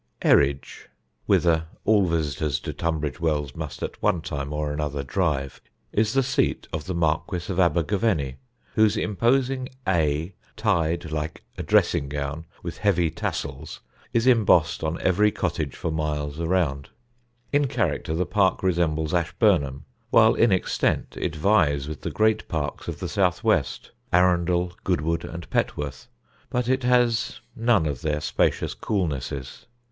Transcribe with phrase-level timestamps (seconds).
[0.23, 0.87] [Sidenote: SAXONBURY] Eridge,
[1.27, 6.23] whither all visitors to Tunbridge Wells must at one time or another drive, is the
[6.23, 8.37] seat of the Marquis of Abergavenny,
[8.73, 15.29] whose imposing A, tied, like a dressing gown, with heavy tassels, is embossed on every
[15.29, 16.89] cottage for miles around.
[17.53, 22.87] In character the park resembles Ashburnham, while in extent it vies with the great parks
[22.87, 26.07] of the south west, Arundel, Goodwood and Petworth;
[26.49, 29.67] but it has none of their spacious coolnesses.